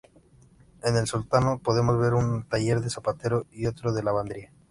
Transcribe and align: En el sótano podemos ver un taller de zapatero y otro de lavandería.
En 0.81 0.95
el 0.97 1.05
sótano 1.05 1.59
podemos 1.63 1.99
ver 1.99 2.15
un 2.15 2.49
taller 2.49 2.79
de 2.81 2.89
zapatero 2.89 3.45
y 3.51 3.67
otro 3.67 3.93
de 3.93 4.01
lavandería. 4.01 4.51